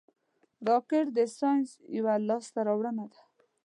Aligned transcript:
راکټ 0.67 1.05
د 1.17 1.19
ساینس 1.37 1.69
یوه 1.97 2.13
لاسته 2.27 2.59
راوړنه 2.67 3.05
ده 3.11 3.19